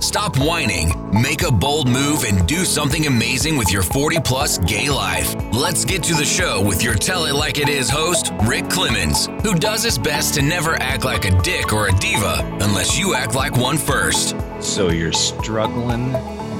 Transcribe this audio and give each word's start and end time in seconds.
stop 0.00 0.38
whining, 0.38 0.92
make 1.12 1.42
a 1.42 1.50
bold 1.50 1.88
move, 1.88 2.24
and 2.24 2.46
do 2.46 2.64
something 2.64 3.06
amazing 3.06 3.56
with 3.56 3.72
your 3.72 3.82
40 3.82 4.20
plus 4.20 4.58
gay 4.58 4.88
life. 4.88 5.34
Let's 5.52 5.84
get 5.84 6.02
to 6.04 6.14
the 6.14 6.24
show 6.24 6.62
with 6.62 6.82
your 6.82 6.94
Tell 6.94 7.26
It 7.26 7.34
Like 7.34 7.58
It 7.58 7.68
Is 7.68 7.90
host, 7.90 8.32
Rick 8.44 8.68
Clemens, 8.70 9.26
who 9.42 9.54
does 9.54 9.82
his 9.82 9.98
best 9.98 10.34
to 10.34 10.42
never 10.42 10.80
act 10.82 11.04
like 11.04 11.24
a 11.24 11.42
dick 11.42 11.72
or 11.72 11.88
a 11.88 11.92
diva 11.98 12.40
unless 12.60 12.98
you 12.98 13.14
act 13.14 13.34
like 13.34 13.56
one 13.56 13.78
first. 13.78 14.36
So 14.60 14.90
you're 14.90 15.12
struggling 15.12 16.12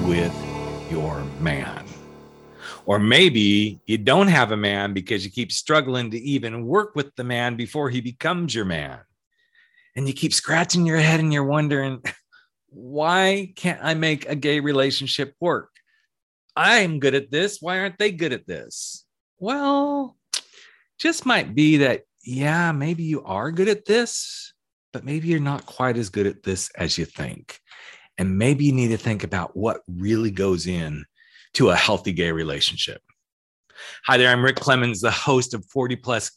with 0.06 0.34
your 0.90 1.23
man. 1.40 1.84
Or 2.87 3.00
maybe 3.00 3.80
you 3.87 3.98
don't 3.98 4.28
have 4.28 4.52
a 4.52 4.56
man 4.56 4.92
because 4.92 5.24
you 5.24 5.30
keep 5.30 5.50
struggling 5.50 6.12
to 6.12 6.18
even 6.18 6.66
work 6.66 6.95
with 6.95 7.14
the 7.16 7.24
man 7.24 7.56
before 7.56 7.90
he 7.90 8.00
becomes 8.00 8.54
your 8.54 8.64
man. 8.64 9.00
And 9.96 10.06
you 10.06 10.14
keep 10.14 10.32
scratching 10.32 10.87
your 10.87 10.98
head 10.98 11.18
and 11.18 11.32
you're 11.32 11.45
wondering, 11.45 12.00
why 12.68 13.52
can't 13.56 13.80
I 13.82 13.94
make 13.94 14.28
a 14.28 14.34
gay 14.34 14.60
relationship 14.60 15.34
work? 15.40 15.70
I'm 16.56 16.98
good 16.98 17.14
at 17.14 17.30
this. 17.30 17.58
Why 17.60 17.80
aren't 17.80 17.98
they 17.98 18.12
good 18.12 18.32
at 18.32 18.46
this? 18.46 19.04
Well, 19.38 20.16
just 20.98 21.26
might 21.26 21.54
be 21.54 21.78
that, 21.78 22.02
yeah, 22.24 22.72
maybe 22.72 23.02
you 23.02 23.22
are 23.24 23.52
good 23.52 23.68
at 23.68 23.84
this, 23.84 24.52
but 24.92 25.04
maybe 25.04 25.28
you're 25.28 25.40
not 25.40 25.66
quite 25.66 25.96
as 25.96 26.08
good 26.08 26.26
at 26.26 26.42
this 26.42 26.70
as 26.76 26.96
you 26.96 27.04
think. 27.04 27.60
And 28.18 28.38
maybe 28.38 28.64
you 28.64 28.72
need 28.72 28.88
to 28.88 28.96
think 28.96 29.24
about 29.24 29.56
what 29.56 29.82
really 29.86 30.30
goes 30.30 30.66
in 30.66 31.04
to 31.54 31.70
a 31.70 31.76
healthy 31.76 32.12
gay 32.12 32.32
relationship. 32.32 33.02
Hi 34.07 34.16
there, 34.16 34.30
I'm 34.30 34.45
Rick 34.45 34.57
Clemens, 34.57 35.01
the 35.01 35.10
host 35.10 35.55
of 35.55 35.65
40 35.66 35.96
Plus 35.96 36.30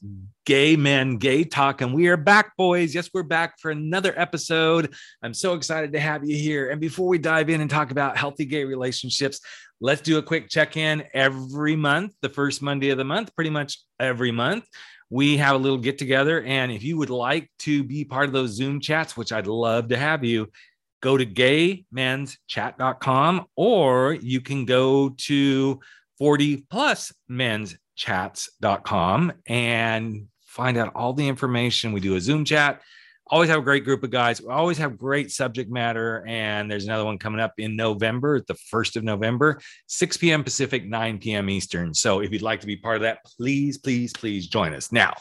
Gay 0.46 0.76
Men 0.76 1.18
Gay 1.18 1.44
Talk, 1.44 1.82
and 1.82 1.94
we 1.94 2.08
are 2.08 2.18
back, 2.18 2.56
boys. 2.58 2.96
Yes, 2.96 3.10
we're 3.14 3.24
back 3.24 3.60
for 3.60 3.72
another 3.72 4.14
episode. 4.18 4.94
I'm 5.22 5.34
so 5.34 5.54
excited 5.54 5.94
to 5.94 6.00
have 6.00 6.26
you 6.26 6.36
here. 6.36 6.70
And 6.70 6.82
before 6.82 7.08
we 7.08 7.18
dive 7.18 7.50
in 7.50 7.62
and 7.62 7.70
talk 7.70 7.92
about 7.92 8.18
healthy 8.18 8.46
gay 8.46 8.64
relationships, 8.64 9.40
let's 9.80 10.02
do 10.02 10.18
a 10.18 10.24
quick 10.24 10.50
check 10.50 10.78
in 10.78 11.04
every 11.14 11.76
month, 11.76 12.14
the 12.22 12.30
first 12.30 12.62
Monday 12.62 12.90
of 12.90 12.98
the 12.98 13.06
month, 13.06 13.36
pretty 13.36 13.52
much 13.52 13.80
every 14.00 14.32
month. 14.32 14.66
We 15.10 15.38
have 15.38 15.56
a 15.56 15.60
little 15.60 15.78
get 15.78 15.98
together. 15.98 16.44
And 16.44 16.72
if 16.72 16.84
you 16.84 16.98
would 16.98 17.10
like 17.10 17.50
to 17.60 17.84
be 17.84 18.06
part 18.06 18.28
of 18.28 18.34
those 18.34 18.52
Zoom 18.52 18.80
chats, 18.80 19.18
which 19.18 19.32
I'd 19.32 19.48
love 19.48 19.88
to 19.90 19.98
have 19.98 20.24
you, 20.24 20.52
go 21.02 21.18
to 21.18 21.26
gaymenschat.com 21.26 23.46
or 23.56 24.14
you 24.14 24.42
can 24.42 24.66
go 24.66 25.10
to 25.18 25.80
40 26.20 26.66
plus 26.70 27.12
men's 27.28 27.78
chats.com 27.96 29.34
and 29.48 30.28
find 30.46 30.78
out 30.78 30.92
all 30.96 31.14
the 31.14 31.28
information. 31.28 31.94
We 31.94 32.00
do 32.00 32.16
a 32.16 32.22
Zoom 32.22 32.46
chat. 32.46 32.82
Always 33.32 33.50
have 33.50 33.60
a 33.60 33.64
great 33.64 33.86
group 33.86 34.04
of 34.04 34.10
guys. 34.10 34.42
We 34.42 34.50
always 34.50 34.78
have 34.80 34.98
great 34.98 35.32
subject 35.32 35.72
matter. 35.72 36.26
And 36.28 36.70
there's 36.70 36.86
another 36.86 37.06
one 37.06 37.20
coming 37.20 37.40
up 37.40 37.54
in 37.58 37.76
November, 37.76 38.42
the 38.42 38.56
1st 38.56 38.98
of 38.98 39.04
November, 39.04 39.62
6 39.88 40.18
p.m. 40.18 40.44
Pacific, 40.44 40.86
9 40.86 41.20
p.m. 41.20 41.50
Eastern. 41.50 41.94
So 41.94 42.22
if 42.22 42.32
you'd 42.32 42.42
like 42.42 42.60
to 42.62 42.68
be 42.68 42.76
part 42.76 42.96
of 42.96 43.02
that, 43.04 43.20
please, 43.24 43.78
please, 43.78 44.12
please 44.14 44.48
join 44.48 44.74
us. 44.74 44.92
Now, 44.92 45.14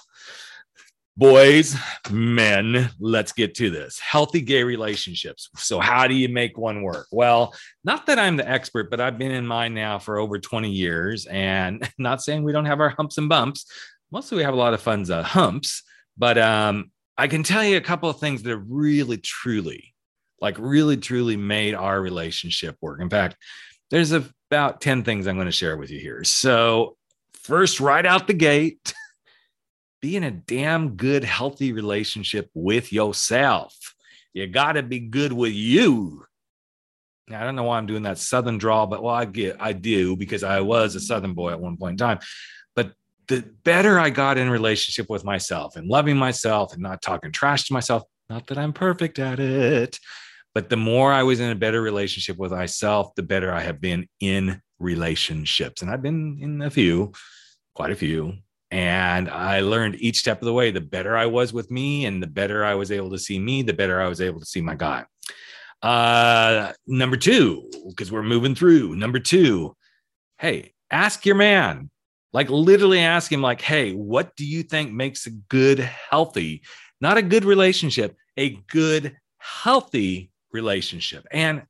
boys, 1.18 1.76
men, 2.10 2.88
let's 3.00 3.32
get 3.32 3.56
to 3.56 3.70
this. 3.70 3.98
Healthy 3.98 4.40
gay 4.40 4.62
relationships. 4.62 5.50
So, 5.56 5.80
how 5.80 6.06
do 6.06 6.14
you 6.14 6.28
make 6.28 6.56
one 6.56 6.82
work? 6.82 7.08
Well, 7.10 7.52
not 7.82 8.06
that 8.06 8.20
I'm 8.20 8.36
the 8.36 8.48
expert, 8.48 8.88
but 8.88 9.00
I've 9.00 9.18
been 9.18 9.32
in 9.32 9.46
mine 9.46 9.74
now 9.74 9.98
for 9.98 10.18
over 10.18 10.38
20 10.38 10.70
years. 10.70 11.26
And 11.26 11.86
not 11.98 12.22
saying 12.22 12.44
we 12.44 12.52
don't 12.52 12.66
have 12.66 12.80
our 12.80 12.90
humps 12.90 13.18
and 13.18 13.28
bumps. 13.28 13.66
Mostly 14.12 14.36
we 14.36 14.44
have 14.44 14.54
a 14.54 14.58
lot 14.58 14.74
of 14.74 14.80
fun 14.80 15.10
uh, 15.10 15.22
humps, 15.22 15.82
but 16.16 16.38
um, 16.38 16.92
I 17.18 17.26
can 17.26 17.42
tell 17.42 17.64
you 17.64 17.76
a 17.76 17.82
couple 17.82 18.08
of 18.08 18.20
things 18.20 18.42
that 18.44 18.50
have 18.50 18.64
really, 18.68 19.18
truly, 19.18 19.94
like 20.40 20.56
really, 20.58 20.96
truly 20.96 21.36
made 21.36 21.74
our 21.74 22.00
relationship 22.00 22.76
work. 22.80 23.02
In 23.02 23.10
fact, 23.10 23.36
there's 23.90 24.12
about 24.12 24.80
10 24.80 25.02
things 25.02 25.26
I'm 25.26 25.34
going 25.34 25.46
to 25.46 25.52
share 25.52 25.76
with 25.76 25.90
you 25.90 25.98
here. 25.98 26.22
So, 26.22 26.96
first, 27.32 27.80
right 27.80 28.06
out 28.06 28.28
the 28.28 28.34
gate, 28.34 28.94
be 30.00 30.16
in 30.16 30.24
a 30.24 30.30
damn 30.30 30.96
good, 30.96 31.24
healthy 31.24 31.72
relationship 31.72 32.50
with 32.54 32.92
yourself. 32.92 33.94
You 34.32 34.46
got 34.46 34.72
to 34.72 34.82
be 34.82 35.00
good 35.00 35.32
with 35.32 35.52
you. 35.52 36.24
Now, 37.28 37.42
I 37.42 37.44
don't 37.44 37.56
know 37.56 37.64
why 37.64 37.78
I'm 37.78 37.86
doing 37.86 38.04
that 38.04 38.18
Southern 38.18 38.58
drawl, 38.58 38.86
but 38.86 39.02
well, 39.02 39.14
I 39.14 39.24
get, 39.24 39.56
I 39.60 39.72
do 39.72 40.16
because 40.16 40.42
I 40.42 40.60
was 40.60 40.94
a 40.94 41.00
Southern 41.00 41.34
boy 41.34 41.50
at 41.50 41.60
one 41.60 41.76
point 41.76 41.92
in 41.92 41.98
time. 41.98 42.18
But 42.74 42.92
the 43.26 43.42
better 43.64 43.98
I 43.98 44.10
got 44.10 44.38
in 44.38 44.48
relationship 44.48 45.10
with 45.10 45.24
myself 45.24 45.76
and 45.76 45.88
loving 45.88 46.16
myself 46.16 46.72
and 46.72 46.82
not 46.82 47.02
talking 47.02 47.32
trash 47.32 47.64
to 47.64 47.72
myself, 47.72 48.04
not 48.30 48.46
that 48.46 48.58
I'm 48.58 48.72
perfect 48.72 49.18
at 49.18 49.40
it, 49.40 49.98
but 50.54 50.70
the 50.70 50.76
more 50.76 51.12
I 51.12 51.22
was 51.22 51.40
in 51.40 51.50
a 51.50 51.54
better 51.54 51.82
relationship 51.82 52.38
with 52.38 52.52
myself, 52.52 53.14
the 53.14 53.22
better 53.22 53.52
I 53.52 53.60
have 53.60 53.80
been 53.80 54.08
in 54.20 54.62
relationships. 54.78 55.82
And 55.82 55.90
I've 55.90 56.02
been 56.02 56.38
in 56.40 56.62
a 56.62 56.70
few, 56.70 57.12
quite 57.74 57.90
a 57.90 57.96
few, 57.96 58.34
and 58.70 59.30
I 59.30 59.60
learned 59.60 59.96
each 59.96 60.18
step 60.18 60.42
of 60.42 60.46
the 60.46 60.52
way, 60.52 60.70
the 60.70 60.80
better 60.80 61.16
I 61.16 61.26
was 61.26 61.52
with 61.52 61.70
me 61.70 62.04
and 62.04 62.22
the 62.22 62.26
better 62.26 62.64
I 62.64 62.74
was 62.74 62.92
able 62.92 63.10
to 63.10 63.18
see 63.18 63.38
me, 63.38 63.62
the 63.62 63.72
better 63.72 64.00
I 64.00 64.08
was 64.08 64.20
able 64.20 64.40
to 64.40 64.46
see 64.46 64.60
my 64.60 64.74
guy. 64.74 65.04
Uh, 65.82 66.72
number 66.86 67.16
two, 67.16 67.70
because 67.88 68.12
we're 68.12 68.22
moving 68.22 68.54
through. 68.54 68.96
Number 68.96 69.18
two, 69.18 69.74
hey, 70.38 70.74
ask 70.90 71.24
your 71.24 71.36
man, 71.36 71.88
like 72.32 72.50
literally 72.50 73.00
ask 73.00 73.32
him, 73.32 73.40
like, 73.40 73.60
hey, 73.60 73.92
what 73.92 74.36
do 74.36 74.44
you 74.44 74.62
think 74.62 74.92
makes 74.92 75.26
a 75.26 75.30
good, 75.30 75.78
healthy, 75.78 76.62
not 77.00 77.16
a 77.16 77.22
good 77.22 77.44
relationship, 77.44 78.16
a 78.36 78.50
good, 78.70 79.16
healthy 79.38 80.30
relationship? 80.52 81.26
And 81.30 81.62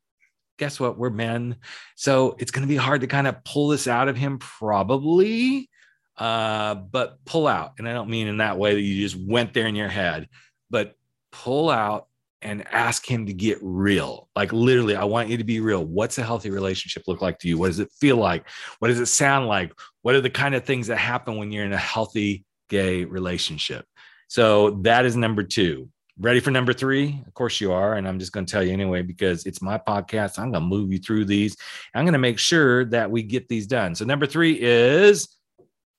guess 0.58 0.81
what? 0.81 0.98
We're 0.98 1.10
men. 1.10 1.56
So 1.94 2.34
it's 2.41 2.50
going 2.50 2.66
to 2.66 2.69
be 2.69 2.76
hard 2.76 3.03
to 3.03 3.06
kind 3.06 3.28
of 3.28 3.44
pull 3.44 3.69
this 3.69 3.87
out 3.87 4.08
of 4.08 4.16
him, 4.16 4.38
probably 4.38 5.70
uh, 6.18 6.74
but 6.74 7.24
pull 7.24 7.46
out. 7.46 7.74
And 7.78 7.88
I 7.88 7.92
don't 7.92 8.10
mean 8.10 8.26
in 8.26 8.38
that 8.38 8.58
way 8.58 8.74
that 8.74 8.80
you 8.80 9.00
just 9.00 9.16
went 9.16 9.54
there 9.54 9.66
in 9.66 9.74
your 9.74 9.88
head, 9.88 10.28
but 10.70 10.96
pull 11.32 11.70
out 11.70 12.08
and 12.40 12.66
ask 12.68 13.04
him 13.04 13.26
to 13.26 13.32
get 13.32 13.58
real. 13.62 14.28
Like 14.36 14.52
literally, 14.52 14.94
I 14.94 15.04
want 15.04 15.28
you 15.28 15.36
to 15.36 15.44
be 15.44 15.60
real. 15.60 15.84
What's 15.84 16.18
a 16.18 16.22
healthy 16.22 16.50
relationship 16.50 17.04
look 17.06 17.20
like 17.20 17.38
to 17.40 17.48
you? 17.48 17.58
What 17.58 17.68
does 17.68 17.80
it 17.80 17.90
feel 17.92 18.16
like? 18.16 18.48
What 18.78 18.88
does 18.88 19.00
it 19.00 19.06
sound 19.06 19.48
like? 19.48 19.72
What 20.02 20.14
are 20.14 20.20
the 20.20 20.30
kind 20.30 20.54
of 20.54 20.64
things 20.64 20.86
that 20.86 20.98
happen 20.98 21.36
when 21.36 21.50
you're 21.50 21.64
in 21.64 21.72
a 21.72 21.78
healthy 21.78 22.44
gay 22.68 23.04
relationship? 23.04 23.86
So 24.28 24.70
that 24.82 25.04
is 25.04 25.16
number 25.16 25.42
two. 25.42 25.88
Ready 26.20 26.40
for 26.40 26.50
number 26.50 26.72
three? 26.72 27.22
Of 27.26 27.34
course 27.34 27.60
you 27.60 27.72
are. 27.72 27.94
And 27.94 28.06
I'm 28.06 28.18
just 28.18 28.32
going 28.32 28.44
to 28.44 28.50
tell 28.50 28.62
you 28.62 28.72
anyway, 28.72 29.02
because 29.02 29.46
it's 29.46 29.62
my 29.62 29.78
podcast. 29.78 30.38
I'm 30.38 30.50
going 30.52 30.64
to 30.64 30.68
move 30.68 30.92
you 30.92 30.98
through 30.98 31.24
these. 31.26 31.56
I'm 31.94 32.04
going 32.04 32.12
to 32.12 32.18
make 32.18 32.38
sure 32.38 32.84
that 32.86 33.10
we 33.10 33.22
get 33.22 33.48
these 33.48 33.66
done. 33.66 33.94
So 33.94 34.04
number 34.04 34.26
three 34.26 34.60
is 34.60 35.28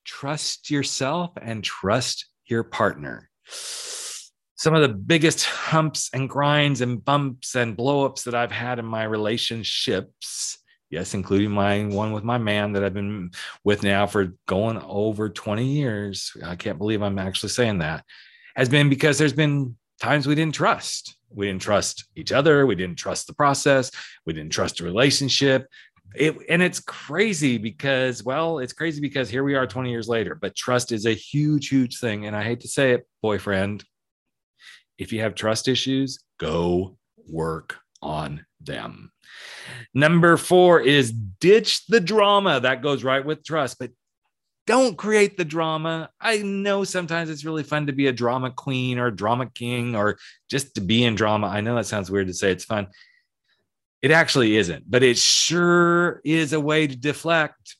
trust 0.04 0.70
yourself 0.70 1.32
and 1.40 1.62
trust 1.62 2.26
your 2.46 2.62
partner. 2.64 3.28
Some 4.56 4.74
of 4.74 4.82
the 4.82 4.94
biggest 4.94 5.44
humps 5.44 6.10
and 6.12 6.28
grinds 6.28 6.82
and 6.82 7.02
bumps 7.02 7.54
and 7.54 7.76
blowups 7.76 8.24
that 8.24 8.34
I've 8.34 8.52
had 8.52 8.78
in 8.78 8.84
my 8.84 9.04
relationships, 9.04 10.58
yes, 10.90 11.14
including 11.14 11.50
my 11.50 11.84
one 11.84 12.12
with 12.12 12.24
my 12.24 12.36
man 12.36 12.72
that 12.72 12.84
I've 12.84 12.92
been 12.92 13.30
with 13.64 13.82
now 13.82 14.06
for 14.06 14.34
going 14.46 14.78
over 14.78 15.30
20 15.30 15.64
years. 15.64 16.32
I 16.44 16.56
can't 16.56 16.78
believe 16.78 17.02
I'm 17.02 17.18
actually 17.18 17.50
saying 17.50 17.78
that, 17.78 18.04
has 18.54 18.68
been 18.68 18.90
because 18.90 19.16
there's 19.16 19.32
been 19.32 19.76
times 20.00 20.26
we 20.26 20.34
didn't 20.34 20.54
trust. 20.54 21.16
We 21.32 21.46
didn't 21.46 21.62
trust 21.62 22.06
each 22.16 22.32
other. 22.32 22.66
We 22.66 22.74
didn't 22.74 22.98
trust 22.98 23.28
the 23.28 23.34
process. 23.34 23.90
We 24.26 24.32
didn't 24.32 24.52
trust 24.52 24.78
the 24.78 24.84
relationship 24.84 25.68
it 26.14 26.36
and 26.48 26.62
it's 26.62 26.80
crazy 26.80 27.58
because 27.58 28.24
well 28.24 28.58
it's 28.58 28.72
crazy 28.72 29.00
because 29.00 29.28
here 29.28 29.44
we 29.44 29.54
are 29.54 29.66
20 29.66 29.90
years 29.90 30.08
later 30.08 30.34
but 30.34 30.56
trust 30.56 30.92
is 30.92 31.06
a 31.06 31.12
huge 31.12 31.68
huge 31.68 31.98
thing 31.98 32.26
and 32.26 32.34
i 32.34 32.42
hate 32.42 32.60
to 32.60 32.68
say 32.68 32.92
it 32.92 33.06
boyfriend 33.22 33.84
if 34.98 35.12
you 35.12 35.20
have 35.20 35.34
trust 35.34 35.68
issues 35.68 36.18
go 36.38 36.96
work 37.28 37.76
on 38.02 38.44
them 38.60 39.12
number 39.94 40.36
four 40.36 40.80
is 40.80 41.12
ditch 41.12 41.86
the 41.86 42.00
drama 42.00 42.60
that 42.60 42.82
goes 42.82 43.04
right 43.04 43.24
with 43.24 43.44
trust 43.44 43.78
but 43.78 43.90
don't 44.66 44.96
create 44.96 45.36
the 45.36 45.44
drama. 45.44 46.10
I 46.20 46.38
know 46.38 46.84
sometimes 46.84 47.28
it's 47.28 47.44
really 47.44 47.64
fun 47.64 47.88
to 47.88 47.92
be 47.92 48.06
a 48.06 48.12
drama 48.12 48.52
queen 48.52 49.00
or 49.00 49.10
drama 49.10 49.46
king 49.46 49.96
or 49.96 50.16
just 50.48 50.76
to 50.76 50.80
be 50.80 51.02
in 51.02 51.16
drama. 51.16 51.48
I 51.48 51.60
know 51.60 51.74
that 51.74 51.86
sounds 51.86 52.08
weird 52.08 52.28
to 52.28 52.34
say 52.34 52.52
it's 52.52 52.66
fun. 52.66 52.86
It 54.02 54.10
actually 54.10 54.56
isn't, 54.56 54.90
but 54.90 55.02
it 55.02 55.18
sure 55.18 56.20
is 56.24 56.52
a 56.52 56.60
way 56.60 56.86
to 56.86 56.96
deflect. 56.96 57.76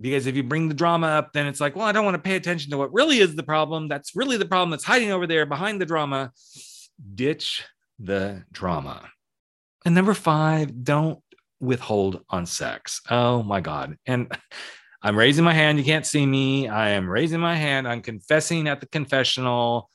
Because 0.00 0.26
if 0.26 0.36
you 0.36 0.42
bring 0.44 0.68
the 0.68 0.74
drama 0.74 1.08
up, 1.08 1.32
then 1.32 1.46
it's 1.46 1.60
like, 1.60 1.74
well, 1.74 1.84
I 1.84 1.92
don't 1.92 2.04
want 2.04 2.14
to 2.14 2.22
pay 2.22 2.36
attention 2.36 2.70
to 2.70 2.78
what 2.78 2.92
really 2.92 3.18
is 3.18 3.34
the 3.34 3.42
problem. 3.42 3.88
That's 3.88 4.14
really 4.14 4.36
the 4.36 4.46
problem 4.46 4.70
that's 4.70 4.84
hiding 4.84 5.10
over 5.10 5.26
there 5.26 5.44
behind 5.44 5.80
the 5.80 5.86
drama. 5.86 6.32
Ditch 7.14 7.64
the 7.98 8.44
drama. 8.52 9.08
And 9.84 9.94
number 9.94 10.14
five, 10.14 10.84
don't 10.84 11.18
withhold 11.60 12.22
on 12.30 12.46
sex. 12.46 13.00
Oh 13.10 13.42
my 13.42 13.60
God. 13.60 13.96
And 14.06 14.32
I'm 15.02 15.16
raising 15.16 15.44
my 15.44 15.54
hand. 15.54 15.78
You 15.78 15.84
can't 15.84 16.06
see 16.06 16.26
me. 16.26 16.68
I 16.68 16.90
am 16.90 17.08
raising 17.08 17.40
my 17.40 17.54
hand. 17.54 17.86
I'm 17.86 18.02
confessing 18.02 18.66
at 18.66 18.80
the 18.80 18.86
confessional. 18.86 19.90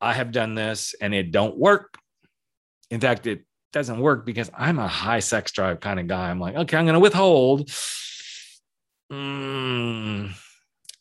I 0.00 0.14
have 0.14 0.32
done 0.32 0.54
this 0.54 0.94
and 1.00 1.14
it 1.14 1.30
don't 1.30 1.56
work. 1.56 1.96
In 2.90 3.00
fact, 3.00 3.26
it 3.26 3.44
doesn't 3.76 4.00
work 4.00 4.24
because 4.24 4.50
I'm 4.56 4.78
a 4.78 4.88
high 4.88 5.18
sex 5.20 5.52
drive 5.52 5.80
kind 5.80 6.00
of 6.00 6.06
guy. 6.06 6.30
I'm 6.30 6.40
like, 6.40 6.54
okay, 6.54 6.78
I'm 6.78 6.86
going 6.86 6.94
to 6.94 6.98
withhold. 7.00 7.68
Mm, 9.12 10.32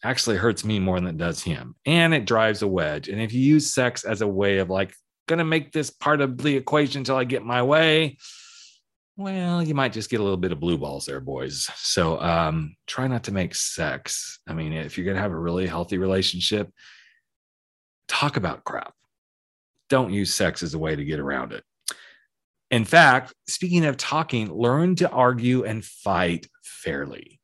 actually 0.03 0.35
hurts 0.35 0.65
me 0.65 0.79
more 0.79 0.99
than 0.99 1.07
it 1.07 1.17
does 1.17 1.41
him. 1.41 1.75
And 1.85 2.13
it 2.13 2.25
drives 2.25 2.63
a 2.63 2.67
wedge. 2.67 3.07
And 3.07 3.21
if 3.21 3.31
you 3.31 3.39
use 3.39 3.73
sex 3.73 4.03
as 4.03 4.19
a 4.19 4.27
way 4.27 4.57
of 4.57 4.69
like, 4.69 4.93
going 5.29 5.39
to 5.39 5.45
make 5.45 5.71
this 5.71 5.89
part 5.89 6.19
of 6.19 6.37
the 6.37 6.57
equation 6.57 6.99
until 6.99 7.15
I 7.15 7.23
get 7.23 7.45
my 7.45 7.63
way, 7.63 8.17
well, 9.15 9.63
you 9.63 9.73
might 9.73 9.93
just 9.93 10.09
get 10.09 10.19
a 10.19 10.23
little 10.23 10.35
bit 10.35 10.51
of 10.51 10.59
blue 10.59 10.77
balls 10.77 11.05
there, 11.05 11.21
boys. 11.21 11.69
So 11.77 12.19
um, 12.19 12.75
try 12.87 13.07
not 13.07 13.23
to 13.23 13.31
make 13.31 13.55
sex. 13.55 14.41
I 14.49 14.53
mean, 14.53 14.73
if 14.73 14.97
you're 14.97 15.05
going 15.05 15.15
to 15.15 15.23
have 15.23 15.31
a 15.31 15.39
really 15.39 15.65
healthy 15.65 15.97
relationship, 15.97 16.69
talk 18.09 18.35
about 18.35 18.65
crap. 18.65 18.93
Don't 19.87 20.11
use 20.11 20.33
sex 20.33 20.61
as 20.61 20.73
a 20.73 20.77
way 20.77 20.93
to 20.93 21.05
get 21.05 21.21
around 21.21 21.53
it. 21.53 21.63
In 22.71 22.85
fact, 22.85 23.33
speaking 23.47 23.85
of 23.85 23.97
talking, 23.97 24.51
learn 24.51 24.95
to 24.95 25.09
argue 25.09 25.63
and 25.63 25.83
fight 25.83 26.47
fairly. 26.63 27.39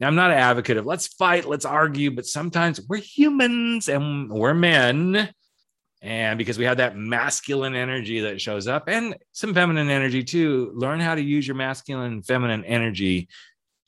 Now, 0.00 0.08
I'm 0.08 0.14
not 0.14 0.30
an 0.30 0.38
advocate 0.38 0.76
of 0.76 0.86
let's 0.86 1.06
fight, 1.06 1.46
let's 1.46 1.64
argue, 1.64 2.10
but 2.10 2.26
sometimes 2.26 2.80
we're 2.88 2.96
humans 2.96 3.88
and 3.88 4.30
we're 4.30 4.54
men 4.54 5.32
and 6.02 6.36
because 6.36 6.58
we 6.58 6.64
have 6.64 6.78
that 6.78 6.96
masculine 6.96 7.76
energy 7.76 8.20
that 8.20 8.40
shows 8.40 8.66
up 8.66 8.88
and 8.88 9.16
some 9.30 9.54
feminine 9.54 9.88
energy 9.88 10.24
too, 10.24 10.72
learn 10.74 10.98
how 10.98 11.14
to 11.14 11.22
use 11.22 11.46
your 11.46 11.54
masculine 11.54 12.12
and 12.12 12.26
feminine 12.26 12.64
energy 12.64 13.28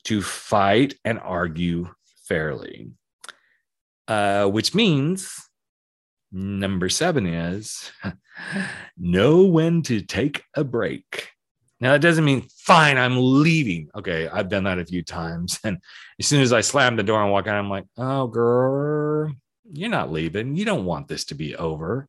to 0.05 0.21
fight 0.21 0.93
and 1.03 1.19
argue 1.19 1.89
fairly. 2.25 2.91
Uh, 4.07 4.45
which 4.45 4.73
means 4.73 5.44
number 6.35 6.89
seven 6.89 7.25
is 7.25 7.91
know 8.97 9.45
when 9.45 9.81
to 9.83 10.01
take 10.01 10.43
a 10.53 10.63
break. 10.63 11.29
Now, 11.79 11.91
that 11.91 12.01
doesn't 12.01 12.25
mean 12.25 12.47
fine, 12.57 12.97
I'm 12.97 13.17
leaving. 13.17 13.89
Okay, 13.95 14.27
I've 14.27 14.49
done 14.49 14.63
that 14.65 14.79
a 14.79 14.85
few 14.85 15.03
times. 15.03 15.59
And 15.63 15.79
as 16.19 16.27
soon 16.27 16.41
as 16.41 16.53
I 16.53 16.61
slam 16.61 16.95
the 16.95 17.03
door 17.03 17.21
and 17.21 17.31
walk 17.31 17.47
out, 17.47 17.55
I'm 17.55 17.69
like, 17.69 17.85
oh, 17.97 18.27
girl, 18.27 19.33
you're 19.71 19.89
not 19.89 20.11
leaving. 20.11 20.55
You 20.55 20.65
don't 20.65 20.85
want 20.85 21.07
this 21.07 21.25
to 21.25 21.35
be 21.35 21.55
over. 21.55 22.07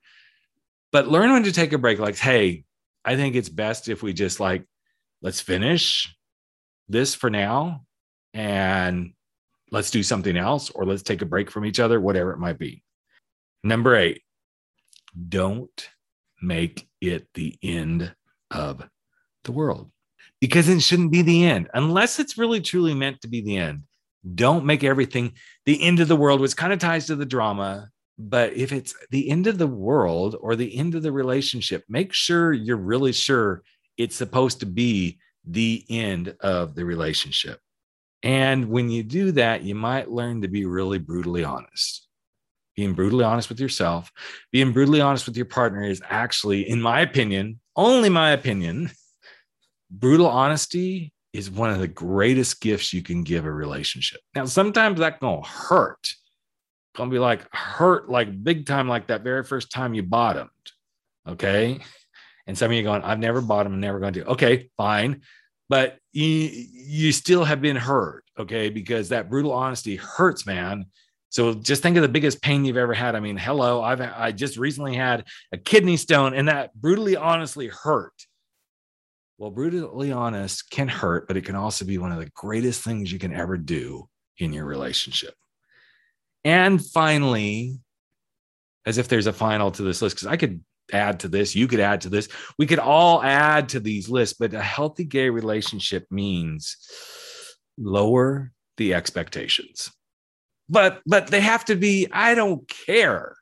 But 0.92 1.08
learn 1.08 1.32
when 1.32 1.44
to 1.44 1.52
take 1.52 1.72
a 1.72 1.78
break. 1.78 1.98
Like, 1.98 2.16
hey, 2.16 2.64
I 3.04 3.16
think 3.16 3.34
it's 3.34 3.48
best 3.48 3.88
if 3.88 4.02
we 4.02 4.12
just 4.12 4.40
like, 4.40 4.64
let's 5.22 5.40
finish 5.40 6.14
this 6.88 7.14
for 7.14 7.30
now 7.30 7.84
and 8.32 9.12
let's 9.72 9.90
do 9.90 10.02
something 10.02 10.36
else 10.36 10.70
or 10.70 10.84
let's 10.84 11.02
take 11.02 11.22
a 11.22 11.26
break 11.26 11.50
from 11.50 11.64
each 11.64 11.80
other, 11.80 12.00
whatever 12.00 12.32
it 12.32 12.38
might 12.38 12.58
be. 12.58 12.82
Number 13.66 13.96
eight, 13.96 14.22
don't 15.28 15.88
make 16.40 16.88
it 17.00 17.26
the 17.34 17.58
end 17.64 18.14
of 18.52 18.88
the 19.42 19.50
world 19.50 19.90
because 20.40 20.68
it 20.68 20.80
shouldn't 20.82 21.10
be 21.10 21.22
the 21.22 21.44
end 21.44 21.68
unless 21.74 22.20
it's 22.20 22.38
really 22.38 22.60
truly 22.60 22.94
meant 22.94 23.20
to 23.22 23.28
be 23.28 23.40
the 23.40 23.56
end. 23.56 23.82
Don't 24.36 24.66
make 24.66 24.84
everything 24.84 25.32
the 25.64 25.82
end 25.82 25.98
of 25.98 26.06
the 26.06 26.14
world, 26.14 26.40
which 26.40 26.56
kind 26.56 26.72
of 26.72 26.78
ties 26.78 27.06
to 27.06 27.16
the 27.16 27.26
drama. 27.26 27.90
But 28.16 28.52
if 28.52 28.70
it's 28.70 28.94
the 29.10 29.28
end 29.30 29.48
of 29.48 29.58
the 29.58 29.66
world 29.66 30.36
or 30.40 30.54
the 30.54 30.78
end 30.78 30.94
of 30.94 31.02
the 31.02 31.10
relationship, 31.10 31.82
make 31.88 32.12
sure 32.12 32.52
you're 32.52 32.76
really 32.76 33.12
sure 33.12 33.64
it's 33.96 34.14
supposed 34.14 34.60
to 34.60 34.66
be 34.66 35.18
the 35.44 35.84
end 35.90 36.36
of 36.38 36.76
the 36.76 36.84
relationship. 36.84 37.58
And 38.22 38.68
when 38.68 38.90
you 38.90 39.02
do 39.02 39.32
that, 39.32 39.64
you 39.64 39.74
might 39.74 40.08
learn 40.08 40.42
to 40.42 40.48
be 40.48 40.66
really 40.66 41.00
brutally 41.00 41.42
honest. 41.42 42.05
Being 42.76 42.92
brutally 42.92 43.24
honest 43.24 43.48
with 43.48 43.58
yourself, 43.58 44.12
being 44.52 44.72
brutally 44.72 45.00
honest 45.00 45.26
with 45.26 45.36
your 45.36 45.46
partner 45.46 45.82
is 45.82 46.02
actually, 46.08 46.68
in 46.68 46.80
my 46.80 47.00
opinion, 47.00 47.58
only 47.74 48.08
my 48.10 48.32
opinion, 48.32 48.90
brutal 49.90 50.26
honesty 50.26 51.12
is 51.32 51.50
one 51.50 51.70
of 51.70 51.78
the 51.78 51.88
greatest 51.88 52.60
gifts 52.60 52.92
you 52.92 53.02
can 53.02 53.22
give 53.22 53.44
a 53.44 53.52
relationship. 53.52 54.20
Now, 54.34 54.44
sometimes 54.46 54.98
that's 54.98 55.18
gonna 55.20 55.46
hurt. 55.46 56.14
Gonna 56.94 57.10
be 57.10 57.18
like 57.18 57.46
hurt 57.54 58.10
like 58.10 58.42
big 58.42 58.66
time, 58.66 58.88
like 58.88 59.06
that 59.08 59.22
very 59.22 59.44
first 59.44 59.70
time 59.70 59.94
you 59.94 60.02
bottomed. 60.02 60.50
Okay. 61.26 61.80
And 62.46 62.56
some 62.56 62.70
of 62.70 62.76
you 62.76 62.82
going, 62.82 63.02
I've 63.02 63.18
never 63.18 63.40
bottomed, 63.40 63.74
I'm 63.74 63.80
never 63.80 63.98
going 63.98 64.14
to. 64.14 64.24
Okay, 64.26 64.70
fine. 64.76 65.22
But 65.68 65.98
you 66.12 66.24
you 66.24 67.12
still 67.12 67.44
have 67.44 67.60
been 67.60 67.76
hurt, 67.76 68.24
okay, 68.38 68.70
because 68.70 69.08
that 69.08 69.28
brutal 69.28 69.52
honesty 69.52 69.96
hurts, 69.96 70.46
man. 70.46 70.86
So 71.28 71.54
just 71.54 71.82
think 71.82 71.96
of 71.96 72.02
the 72.02 72.08
biggest 72.08 72.40
pain 72.40 72.64
you've 72.64 72.76
ever 72.76 72.94
had. 72.94 73.14
I 73.14 73.20
mean, 73.20 73.36
hello, 73.36 73.82
I've 73.82 74.00
I 74.00 74.32
just 74.32 74.56
recently 74.56 74.94
had 74.94 75.24
a 75.52 75.58
kidney 75.58 75.96
stone, 75.96 76.34
and 76.34 76.48
that 76.48 76.74
brutally 76.74 77.16
honestly 77.16 77.68
hurt. 77.68 78.14
Well, 79.38 79.50
brutally 79.50 80.12
honest 80.12 80.70
can 80.70 80.88
hurt, 80.88 81.28
but 81.28 81.36
it 81.36 81.44
can 81.44 81.56
also 81.56 81.84
be 81.84 81.98
one 81.98 82.12
of 82.12 82.18
the 82.18 82.30
greatest 82.34 82.82
things 82.82 83.12
you 83.12 83.18
can 83.18 83.34
ever 83.34 83.58
do 83.58 84.08
in 84.38 84.52
your 84.52 84.64
relationship. 84.64 85.34
And 86.44 86.84
finally, 86.84 87.78
as 88.86 88.98
if 88.98 89.08
there's 89.08 89.26
a 89.26 89.32
final 89.32 89.70
to 89.72 89.82
this 89.82 90.00
list, 90.00 90.16
because 90.16 90.28
I 90.28 90.36
could 90.36 90.64
add 90.92 91.20
to 91.20 91.28
this, 91.28 91.54
you 91.54 91.66
could 91.66 91.80
add 91.80 92.02
to 92.02 92.08
this, 92.08 92.28
we 92.58 92.66
could 92.66 92.78
all 92.78 93.22
add 93.22 93.68
to 93.70 93.80
these 93.80 94.08
lists, 94.08 94.36
but 94.38 94.54
a 94.54 94.62
healthy 94.62 95.04
gay 95.04 95.28
relationship 95.28 96.06
means 96.10 96.76
lower 97.76 98.52
the 98.76 98.94
expectations. 98.94 99.90
But 100.68 101.00
but 101.06 101.28
they 101.28 101.40
have 101.40 101.64
to 101.66 101.76
be, 101.76 102.08
I 102.12 102.34
don't 102.34 102.66
care. 102.68 103.36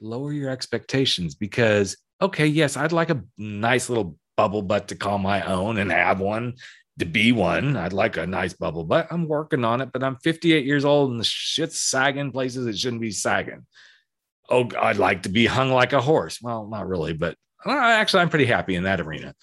Lower 0.00 0.32
your 0.32 0.50
expectations 0.50 1.34
because 1.34 1.96
okay, 2.20 2.46
yes, 2.46 2.76
I'd 2.76 2.92
like 2.92 3.10
a 3.10 3.22
nice 3.38 3.88
little 3.88 4.16
bubble 4.36 4.62
butt 4.62 4.88
to 4.88 4.96
call 4.96 5.18
my 5.18 5.42
own 5.42 5.78
and 5.78 5.90
have 5.90 6.20
one 6.20 6.54
to 6.98 7.04
be 7.04 7.32
one. 7.32 7.76
I'd 7.76 7.92
like 7.92 8.16
a 8.16 8.26
nice 8.26 8.52
bubble 8.52 8.84
butt. 8.84 9.08
I'm 9.10 9.26
working 9.26 9.64
on 9.64 9.80
it, 9.80 9.90
but 9.92 10.02
I'm 10.02 10.16
58 10.16 10.64
years 10.64 10.84
old 10.84 11.10
and 11.10 11.20
the 11.20 11.24
shit's 11.24 11.80
sagging 11.80 12.30
places 12.30 12.66
it 12.66 12.78
shouldn't 12.78 13.02
be 13.02 13.10
sagging. 13.10 13.66
Oh, 14.48 14.68
I'd 14.78 14.98
like 14.98 15.22
to 15.22 15.28
be 15.28 15.46
hung 15.46 15.70
like 15.70 15.92
a 15.92 16.00
horse. 16.00 16.40
Well, 16.42 16.66
not 16.66 16.86
really, 16.86 17.12
but 17.12 17.36
actually, 17.66 18.20
I'm 18.20 18.28
pretty 18.28 18.44
happy 18.44 18.74
in 18.74 18.84
that 18.84 19.00
arena. 19.00 19.34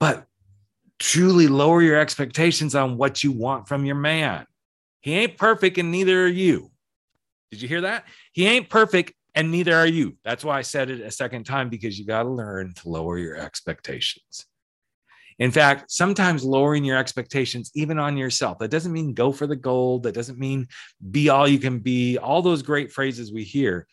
But 0.00 0.26
truly 0.98 1.46
lower 1.46 1.80
your 1.82 1.98
expectations 1.98 2.74
on 2.74 2.96
what 2.96 3.22
you 3.22 3.32
want 3.32 3.68
from 3.68 3.84
your 3.84 3.94
man. 3.94 4.46
He 5.08 5.14
ain't 5.14 5.38
perfect, 5.38 5.78
and 5.78 5.90
neither 5.90 6.22
are 6.24 6.28
you. 6.28 6.70
Did 7.50 7.62
you 7.62 7.68
hear 7.68 7.80
that? 7.80 8.04
He 8.34 8.46
ain't 8.46 8.68
perfect, 8.68 9.14
and 9.34 9.50
neither 9.50 9.74
are 9.74 9.86
you. 9.86 10.18
That's 10.22 10.44
why 10.44 10.58
I 10.58 10.60
said 10.60 10.90
it 10.90 11.00
a 11.00 11.10
second 11.10 11.44
time 11.44 11.70
because 11.70 11.98
you 11.98 12.04
got 12.04 12.24
to 12.24 12.28
learn 12.28 12.74
to 12.74 12.90
lower 12.90 13.16
your 13.16 13.34
expectations. 13.34 14.44
In 15.38 15.50
fact, 15.50 15.90
sometimes 15.90 16.44
lowering 16.44 16.84
your 16.84 16.98
expectations, 16.98 17.70
even 17.74 17.98
on 17.98 18.18
yourself, 18.18 18.58
that 18.58 18.70
doesn't 18.70 18.92
mean 18.92 19.14
go 19.14 19.32
for 19.32 19.46
the 19.46 19.56
gold. 19.56 20.02
That 20.02 20.14
doesn't 20.14 20.38
mean 20.38 20.68
be 21.10 21.30
all 21.30 21.48
you 21.48 21.58
can 21.58 21.78
be, 21.78 22.18
all 22.18 22.42
those 22.42 22.60
great 22.60 22.92
phrases 22.92 23.32
we 23.32 23.44
hear. 23.44 23.86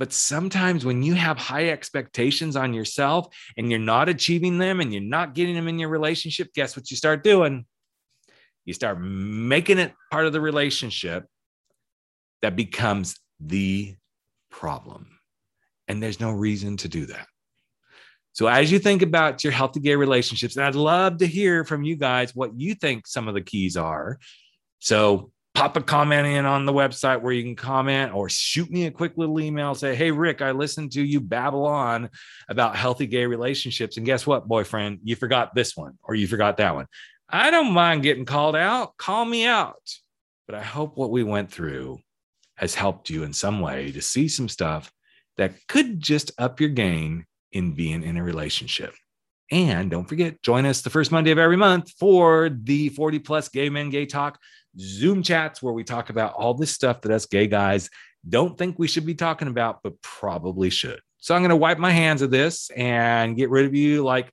But 0.00 0.12
sometimes 0.12 0.84
when 0.84 1.04
you 1.04 1.14
have 1.14 1.38
high 1.38 1.68
expectations 1.68 2.56
on 2.56 2.74
yourself 2.74 3.28
and 3.56 3.70
you're 3.70 3.78
not 3.78 4.08
achieving 4.08 4.58
them 4.58 4.80
and 4.80 4.92
you're 4.92 5.00
not 5.00 5.32
getting 5.32 5.54
them 5.54 5.68
in 5.68 5.78
your 5.78 5.90
relationship, 5.90 6.52
guess 6.54 6.76
what 6.76 6.90
you 6.90 6.96
start 6.96 7.22
doing? 7.22 7.66
You 8.64 8.74
start 8.74 9.00
making 9.00 9.78
it 9.78 9.94
part 10.10 10.26
of 10.26 10.32
the 10.32 10.40
relationship 10.40 11.26
that 12.42 12.56
becomes 12.56 13.16
the 13.38 13.96
problem. 14.50 15.08
And 15.88 16.02
there's 16.02 16.20
no 16.20 16.30
reason 16.30 16.76
to 16.78 16.88
do 16.88 17.06
that. 17.06 17.26
So, 18.32 18.46
as 18.46 18.70
you 18.70 18.78
think 18.78 19.02
about 19.02 19.42
your 19.42 19.52
healthy 19.52 19.80
gay 19.80 19.96
relationships, 19.96 20.56
and 20.56 20.64
I'd 20.64 20.76
love 20.76 21.18
to 21.18 21.26
hear 21.26 21.64
from 21.64 21.82
you 21.82 21.96
guys 21.96 22.34
what 22.34 22.58
you 22.58 22.74
think 22.74 23.06
some 23.06 23.26
of 23.26 23.34
the 23.34 23.40
keys 23.40 23.76
are. 23.76 24.18
So, 24.78 25.32
pop 25.54 25.76
a 25.76 25.82
comment 25.82 26.26
in 26.26 26.46
on 26.46 26.64
the 26.64 26.72
website 26.72 27.20
where 27.20 27.32
you 27.32 27.42
can 27.42 27.56
comment 27.56 28.14
or 28.14 28.28
shoot 28.28 28.70
me 28.70 28.86
a 28.86 28.90
quick 28.90 29.14
little 29.16 29.40
email. 29.40 29.74
Say, 29.74 29.96
hey, 29.96 30.12
Rick, 30.12 30.42
I 30.42 30.52
listened 30.52 30.92
to 30.92 31.02
you 31.02 31.20
babble 31.20 31.66
on 31.66 32.08
about 32.48 32.76
healthy 32.76 33.06
gay 33.06 33.26
relationships. 33.26 33.96
And 33.96 34.06
guess 34.06 34.26
what, 34.26 34.46
boyfriend? 34.46 35.00
You 35.02 35.16
forgot 35.16 35.54
this 35.54 35.76
one 35.76 35.98
or 36.04 36.14
you 36.14 36.28
forgot 36.28 36.56
that 36.58 36.74
one. 36.74 36.86
I 37.32 37.50
don't 37.50 37.72
mind 37.72 38.02
getting 38.02 38.24
called 38.24 38.56
out. 38.56 38.96
Call 38.96 39.24
me 39.24 39.46
out. 39.46 39.82
But 40.46 40.56
I 40.56 40.62
hope 40.62 40.96
what 40.96 41.10
we 41.10 41.22
went 41.22 41.50
through 41.50 42.00
has 42.56 42.74
helped 42.74 43.08
you 43.08 43.22
in 43.22 43.32
some 43.32 43.60
way 43.60 43.92
to 43.92 44.02
see 44.02 44.28
some 44.28 44.48
stuff 44.48 44.92
that 45.36 45.54
could 45.68 46.00
just 46.00 46.32
up 46.38 46.60
your 46.60 46.70
game 46.70 47.24
in 47.52 47.74
being 47.74 48.02
in 48.02 48.16
a 48.16 48.22
relationship. 48.22 48.94
And 49.50 49.90
don't 49.90 50.08
forget, 50.08 50.42
join 50.42 50.66
us 50.66 50.82
the 50.82 50.90
first 50.90 51.10
Monday 51.10 51.30
of 51.30 51.38
every 51.38 51.56
month 51.56 51.90
for 51.98 52.50
the 52.50 52.88
40 52.90 53.18
plus 53.20 53.48
gay 53.48 53.68
men 53.68 53.90
gay 53.90 54.06
talk 54.06 54.38
Zoom 54.78 55.22
chats 55.22 55.62
where 55.62 55.72
we 55.72 55.84
talk 55.84 56.10
about 56.10 56.34
all 56.34 56.54
this 56.54 56.70
stuff 56.70 57.00
that 57.00 57.12
us 57.12 57.26
gay 57.26 57.46
guys 57.46 57.90
don't 58.28 58.56
think 58.56 58.78
we 58.78 58.86
should 58.86 59.06
be 59.06 59.14
talking 59.14 59.48
about, 59.48 59.80
but 59.82 60.00
probably 60.02 60.70
should. 60.70 61.00
So 61.18 61.34
I'm 61.34 61.40
going 61.40 61.50
to 61.50 61.56
wipe 61.56 61.78
my 61.78 61.90
hands 61.90 62.22
of 62.22 62.30
this 62.30 62.70
and 62.76 63.36
get 63.36 63.50
rid 63.50 63.66
of 63.66 63.74
you 63.74 64.04
like, 64.04 64.30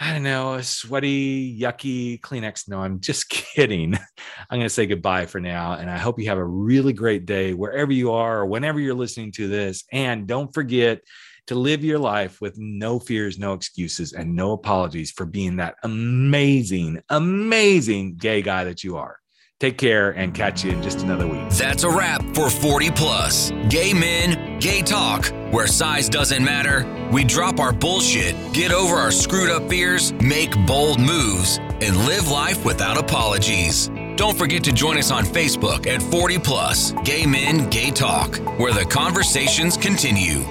I 0.00 0.14
don't 0.14 0.22
know, 0.22 0.54
a 0.54 0.62
sweaty, 0.62 1.58
yucky 1.60 2.20
Kleenex. 2.20 2.68
No, 2.68 2.80
I'm 2.80 3.00
just 3.00 3.28
kidding. 3.28 3.94
I'm 3.94 4.58
going 4.58 4.62
to 4.62 4.70
say 4.70 4.86
goodbye 4.86 5.26
for 5.26 5.40
now. 5.40 5.74
And 5.74 5.90
I 5.90 5.98
hope 5.98 6.18
you 6.18 6.28
have 6.28 6.38
a 6.38 6.44
really 6.44 6.92
great 6.92 7.26
day 7.26 7.52
wherever 7.52 7.92
you 7.92 8.12
are 8.12 8.40
or 8.40 8.46
whenever 8.46 8.80
you're 8.80 8.94
listening 8.94 9.32
to 9.32 9.48
this. 9.48 9.84
And 9.92 10.26
don't 10.26 10.52
forget 10.52 11.00
to 11.48 11.54
live 11.54 11.84
your 11.84 11.98
life 11.98 12.40
with 12.40 12.56
no 12.56 12.98
fears, 12.98 13.38
no 13.38 13.52
excuses, 13.52 14.12
and 14.12 14.34
no 14.34 14.52
apologies 14.52 15.10
for 15.10 15.26
being 15.26 15.56
that 15.56 15.74
amazing, 15.82 17.02
amazing 17.08 18.14
gay 18.14 18.42
guy 18.42 18.64
that 18.64 18.84
you 18.84 18.96
are. 18.96 19.21
Take 19.62 19.78
care 19.78 20.10
and 20.10 20.34
catch 20.34 20.64
you 20.64 20.72
in 20.72 20.82
just 20.82 21.02
another 21.02 21.24
week. 21.24 21.48
That's 21.50 21.84
a 21.84 21.88
wrap 21.88 22.20
for 22.34 22.50
40 22.50 22.90
Plus. 22.90 23.52
Gay 23.68 23.94
men, 23.94 24.58
gay 24.58 24.82
talk, 24.82 25.26
where 25.52 25.68
size 25.68 26.08
doesn't 26.08 26.42
matter. 26.42 26.84
We 27.12 27.22
drop 27.22 27.60
our 27.60 27.72
bullshit, 27.72 28.34
get 28.52 28.72
over 28.72 28.96
our 28.96 29.12
screwed 29.12 29.50
up 29.50 29.68
fears, 29.70 30.14
make 30.14 30.50
bold 30.66 30.98
moves, 30.98 31.58
and 31.80 31.96
live 32.06 32.28
life 32.28 32.64
without 32.64 32.98
apologies. 32.98 33.88
Don't 34.16 34.36
forget 34.36 34.64
to 34.64 34.72
join 34.72 34.98
us 34.98 35.12
on 35.12 35.22
Facebook 35.22 35.86
at 35.86 36.02
40 36.02 36.40
Plus, 36.40 36.90
Gay 37.04 37.24
Men, 37.24 37.70
Gay 37.70 37.92
Talk, 37.92 38.38
where 38.58 38.72
the 38.72 38.84
conversations 38.84 39.76
continue. 39.76 40.42